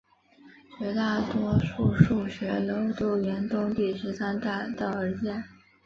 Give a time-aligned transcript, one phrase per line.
[0.79, 5.43] 绝大多数教学楼都沿东第十三大道而建。